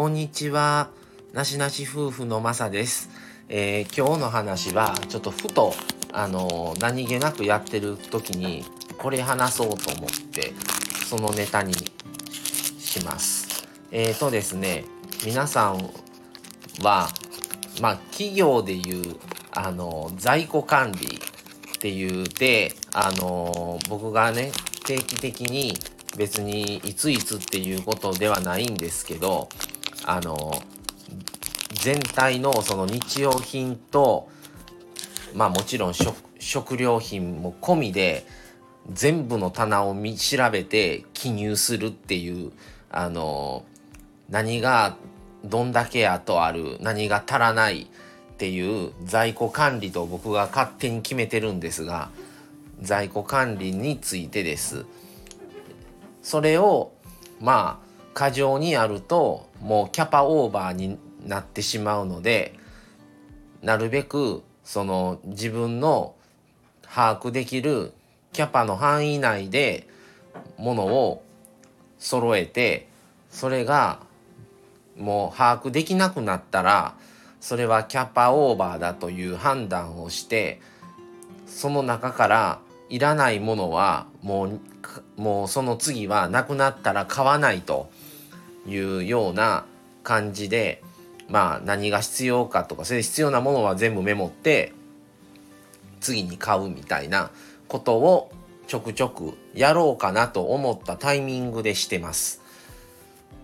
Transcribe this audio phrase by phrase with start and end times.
[0.00, 0.88] こんにちは。
[1.34, 3.10] なしなし夫婦のまさです。
[3.50, 5.74] えー、今日の話は、ちょっとふと、
[6.10, 8.64] あのー、何気なくやってる時に、
[8.96, 10.54] これ話そうと思って、
[11.06, 13.68] そのネタにします。
[13.92, 14.86] えーとですね、
[15.22, 15.90] 皆さん
[16.82, 17.10] は、
[17.82, 19.16] まあ、企業でいう、
[19.52, 24.50] あの在庫管理っていうで、あの僕がね、
[24.86, 25.74] 定期的に
[26.16, 29.48] 別にいついつっていうことではないんですけど
[30.04, 30.62] あの
[31.74, 34.28] 全体のその日用品と
[35.34, 35.94] まあもちろん
[36.38, 38.26] 食料品も込みで
[38.92, 42.52] 全部の棚を見調べて記入するっていう
[42.90, 43.64] あの
[44.28, 44.96] 何が
[45.44, 47.86] どんだけあとある何が足らないっ
[48.36, 52.10] ていう在庫管理と僕が勝手に決めてるんですが
[52.80, 54.86] 在庫管理についてです。
[56.22, 56.92] それを
[57.40, 62.54] まあ過剰にやるともうキャパオーバーになってしまうので
[63.62, 66.14] なるべくその自分の
[66.82, 67.92] 把握できる
[68.32, 69.86] キャパの範囲内で
[70.56, 71.22] ものを
[71.98, 72.88] 揃えて
[73.30, 74.00] それが
[74.96, 76.94] もう把握できなくなったら
[77.40, 80.60] それはキャパオーバーだという判断をして
[81.46, 84.60] その中からいらないものはもう
[85.16, 87.90] もうその次はなくなったら買わないと
[88.66, 89.64] いうような
[90.02, 90.82] 感じで
[91.28, 94.72] まあ何が必要かとかそれ必要なものは全部メモって
[96.00, 97.30] 次に買うみたいな
[97.68, 98.32] ことを
[98.66, 102.40] ちょくちょくやろうかなと思ったタイミングでしてます。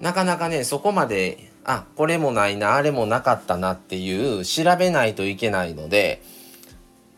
[0.00, 6.22] なかなかねそこまであこれもないなあれもなかったなっていう調べないといけないので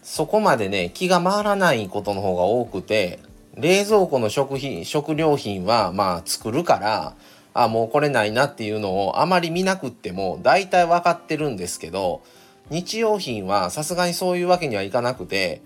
[0.05, 3.19] そこまでね、気が回らないことの方が多くて、
[3.57, 7.15] 冷蔵庫の食品、食料品はまあ作るから、
[7.55, 12.23] あ、もうこれないなっていうのをあまり見なくっても大体分かってるんですけど、
[12.69, 15.63] 日用品はさすがにそういうわけにはいかなくて、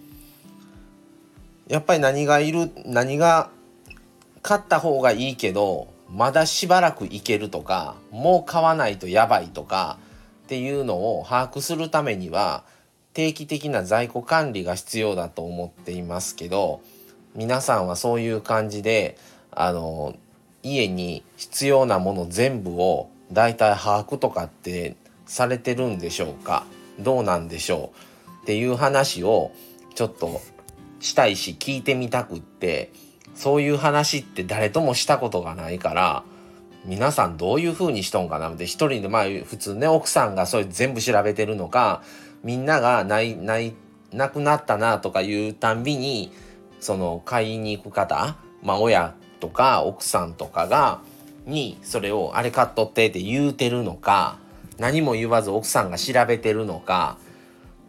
[1.67, 3.51] やっぱり何がいる、何が
[4.43, 9.99] 買った方がいいけど、まだしばらくいけるとか、もう買わないとやばいとか
[10.45, 12.63] っていうのを把握するためには、
[13.15, 16.81] 定期的な在庫管理が必要だと思っていますけど
[17.35, 19.17] 皆さんはそういう感じで
[19.51, 20.15] あの
[20.63, 26.65] 家に必要なもの全部をだいたい把握とかってされてるんでしょうか？
[26.99, 27.93] どうなんでしょ
[28.41, 28.43] う？
[28.43, 29.53] っていう話を
[29.95, 30.41] ちょっと
[31.01, 32.93] したいし聞いてみたくって
[33.35, 36.25] そういう話って誰ともしたことがないから
[36.85, 38.51] 皆さんどういう風にしとんかな？
[38.51, 42.03] って一人でまあ普通ね奥さんがそれ全部調べてるのか
[42.43, 43.75] みんながないない
[44.13, 46.33] なくなったなとかいうたんびに
[46.81, 51.01] その買いに行く方まあ親とか奥さんとかが
[51.47, 54.39] にそれをあれ買っとってって言うてるのか
[54.79, 57.19] 何も言わず奥さんが調べてるのか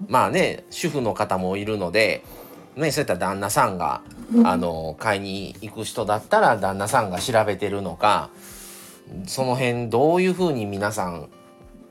[0.08, 2.24] まあね主婦の方もいるので
[2.76, 4.02] ねそういった旦那さんが
[4.44, 8.30] あの買いに行く人だったら旦那さんが調べてるのか
[9.26, 11.30] その辺どういうふうに皆さん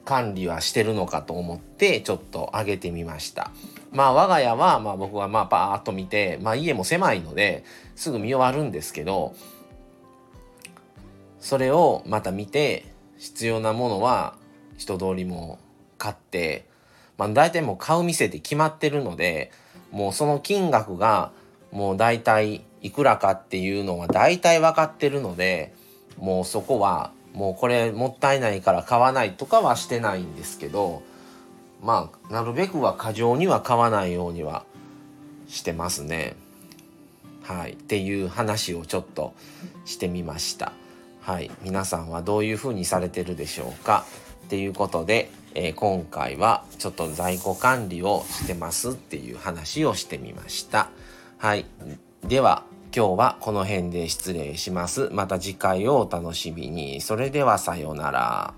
[0.08, 3.50] 管理はしてるのかと思ってちょっと上げてみました。
[3.92, 7.62] まあ我が家はまあ僕はまあパーッと見て、まあ家も狭いので
[7.94, 9.34] すぐ見終わるんですけど、
[11.40, 12.86] それをまた見て
[13.18, 14.34] 必要なものは
[14.78, 15.58] 人通りも
[15.98, 16.64] 買って、
[17.18, 19.52] まあ大体もう買う店で決まってるので、
[19.90, 21.32] もうその金額が
[21.70, 25.74] もう大体いくらかっていうのは大体分かってるので、
[26.16, 31.02] もうそこはもうこれもったいないから買わないとかはしてないんですけど
[31.82, 34.64] まあなるべくは過剰には買わないようには
[35.48, 36.36] してますね。
[37.42, 39.32] はい、っていう話をちょっと
[39.86, 40.72] してみました。
[41.22, 44.04] はい、皆さんはどういうふうにされてるでしょうか？
[44.44, 50.90] っていうことで、えー、今回はちょっと在庫管理をしてますっていう話をしてみました。
[51.38, 51.64] はい、
[52.22, 55.10] では今日はこの辺で失礼します。
[55.12, 57.00] また次回をお楽しみに。
[57.00, 58.54] それではさようなら。